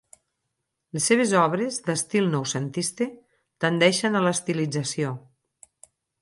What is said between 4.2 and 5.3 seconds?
l'estilització.